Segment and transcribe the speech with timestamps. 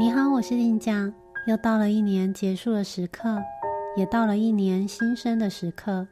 [0.00, 1.12] 你好，我是林江。
[1.46, 3.36] 又到了一年结束的时刻，
[3.94, 6.08] 也到了一年新生的时刻。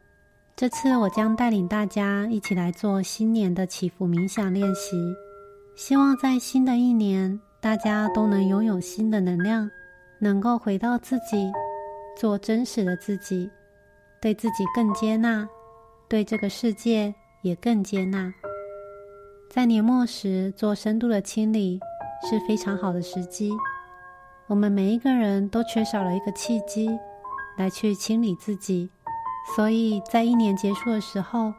[0.55, 4.99] 这次我将带领大家一起来做新年的祈福冥想练习。
[5.75, 9.71] 希望在新的一年，大家都能拥有新的能量，
[10.19, 11.51] 能够回到自己，
[12.15, 13.51] 做真实的自己，
[14.21, 15.49] 对自己更接纳，
[16.11, 18.31] 对这个世界也更接纳。
[19.49, 21.81] 在年末时做深度的清理
[22.29, 23.51] 是非常好的时机。
[24.49, 26.89] 我们每一个人都缺少了一个契机，
[27.57, 28.91] 来去清理自己，
[29.55, 31.53] 所以在一年结束的时候，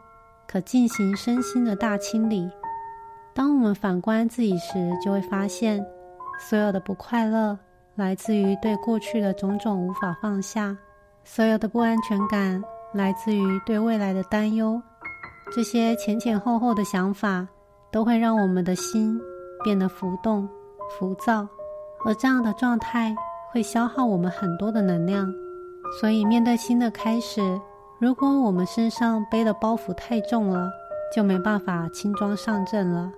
[0.48, 2.50] 可进行身心的大清理。
[3.32, 5.84] 当我们反观自己时，就会发现，
[6.38, 7.56] 所有的不快乐
[7.94, 10.76] 来自于对过去的种种无法放下，
[11.24, 12.62] 所有的不安全感
[12.92, 14.82] 来自于对未来的担忧，
[15.54, 17.46] 这些前前后后的想法。
[17.92, 19.20] 都会让我们的心
[19.64, 20.48] 变得浮动、
[20.96, 21.44] 浮躁，
[22.04, 23.14] 而这样的状态
[23.52, 25.32] 会消耗我们很多的能量。
[26.00, 27.60] 所以，面对新的开始，
[27.98, 30.70] 如果我们身上背的包袱太重了，
[31.14, 33.10] 就没办法轻装上阵了。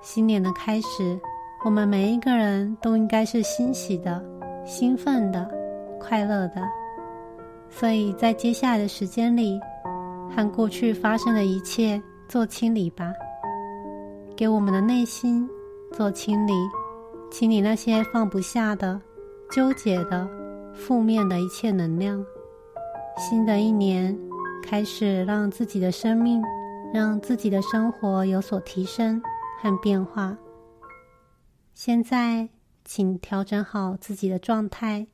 [0.00, 1.18] 新年的开始，
[1.64, 4.22] 我们每一个人都应该是欣喜的、
[4.66, 5.48] 兴奋的、
[6.00, 6.56] 快乐的。
[7.70, 9.58] 所以在接下来的时间里，
[10.34, 13.12] 和过去发生的一切做清理吧。
[14.36, 15.48] 给我们的内心
[15.92, 16.52] 做清理，
[17.36, 19.02] 清理那些放不下的、
[19.50, 20.24] 纠结的、
[20.72, 22.24] 负面的一切能量。
[23.18, 24.16] 新的一年
[24.62, 26.40] 开始，让自己的生命、
[26.92, 29.20] 让自己的生活有所提升
[29.60, 30.38] 和变化。
[31.74, 32.50] 现在，
[32.84, 35.08] 请调整好自己的状态。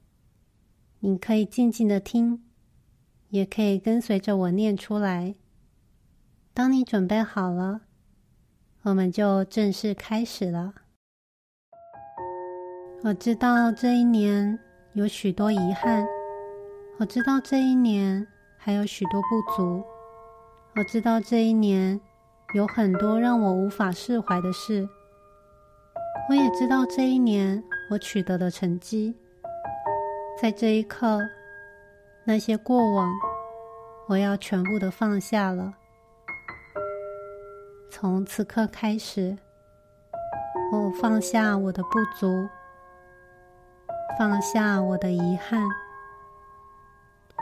[0.99, 2.45] 你可以静静的听，
[3.31, 5.37] 也可以跟随着我念出来。
[6.53, 7.81] 当你准备好了。
[8.83, 10.75] 我们就正式开始了。
[13.03, 14.59] 我知道这一年
[14.93, 16.07] 有许多遗憾，
[16.99, 18.27] 我知道这一年
[18.59, 19.83] 还有许多不足，
[20.77, 21.99] 我知道这一年
[22.55, 24.87] 有很多让我无法释怀的事，
[26.29, 29.17] 我也知道这一年我取得的成绩。
[30.39, 31.21] 在这一刻，
[32.25, 33.11] 那些过往，
[34.09, 35.73] 我要全部的放下了。
[37.91, 39.39] 从此刻开始，
[40.71, 42.47] 我放下我的不足，
[44.19, 45.63] 放下我的遗憾，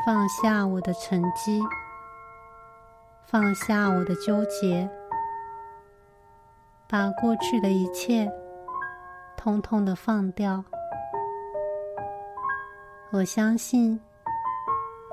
[0.06, 1.60] 放下我的成绩，
[3.26, 4.88] 放下我的纠结，
[6.88, 8.30] 把过去的一切
[9.36, 10.62] 通通的放掉。
[13.10, 14.00] 我相信，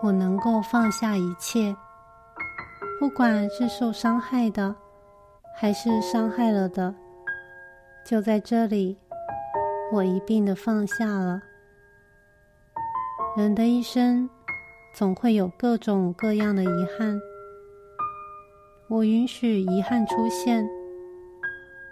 [0.03, 1.75] 我能够放下一切，
[2.99, 4.75] 不管是受伤害的。
[5.57, 6.93] 还是伤害了的，
[8.05, 8.99] 就在这里，
[9.91, 11.41] 我一并的放下了。
[13.37, 14.29] 人的一生
[14.93, 17.19] 总会有各种各样的遗憾，
[18.87, 20.67] 我允许遗憾出现，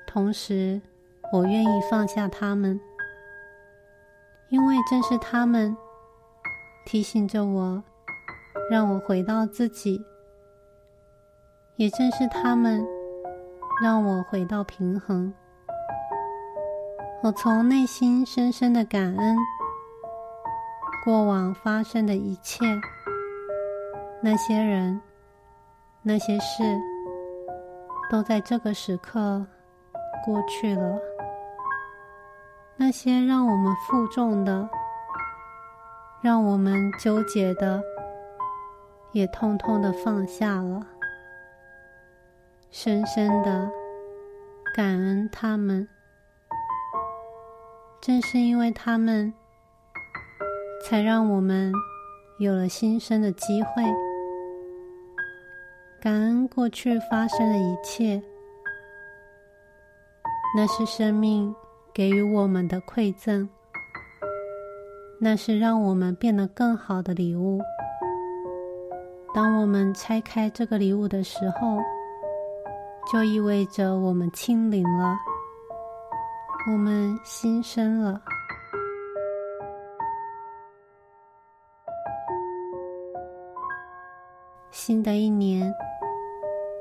[0.07, 0.81] 同时
[1.31, 2.79] 我愿意放下他们，
[4.49, 5.75] 因为正是他们
[6.85, 7.83] 提醒着我，
[8.69, 10.03] 让我回到自己，
[11.75, 12.85] 也正是他们。
[13.81, 15.33] 让我回到平衡。
[17.23, 19.37] 我从内心深深的感恩
[21.05, 22.65] 过往发生的一切，
[24.21, 24.99] 那些人、
[26.01, 26.77] 那些事，
[28.11, 29.45] 都在这个时刻
[30.25, 30.99] 过去了。
[32.75, 34.69] 那些让我们负重的、
[36.21, 37.81] 让我们纠结的，
[39.13, 40.85] 也通通的放下了。
[42.69, 43.71] 深深的
[44.75, 45.87] 感恩他们，
[48.05, 49.33] 正是因为他们，
[50.83, 51.71] 才让我们
[52.37, 53.81] 有了新生的机会。
[56.01, 58.21] 感恩过去发生的一切，
[60.53, 61.55] 那是生命
[61.93, 63.47] 给予我们的馈赠，
[65.17, 67.61] 那是让我们变得更好的礼物。
[69.33, 71.79] 当我们拆开这个礼物的时候，
[73.09, 75.17] 就意味着我们清零了，
[76.65, 78.21] 我们新生了。
[84.71, 85.73] 新的一年，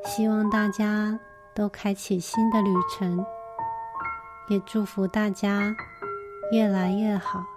[0.05, 1.19] 希望大家
[1.53, 3.27] 都开启新的旅程，
[4.49, 5.75] 也祝福大家
[6.53, 7.52] 越来越好。